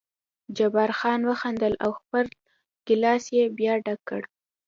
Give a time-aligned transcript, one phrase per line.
[0.57, 2.25] جبار خان وخندل او خپل
[2.87, 4.21] ګیلاس یې بیا ډک کړ.